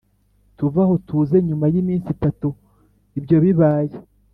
tuve 0.57 0.79
aho 0.85 0.95
tuze 1.07 1.35
nyuma 1.47 1.65
y’iminsi 1.73 2.07
itatu 2.15 2.47
ibyo 3.17 3.37
bibaye 3.43 3.95